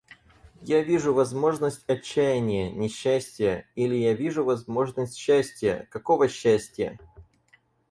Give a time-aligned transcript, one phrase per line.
[0.67, 3.67] Я вижу возможность отчаяния, несчастия...
[3.75, 6.97] или я вижу возможность счастья, какого счастья!..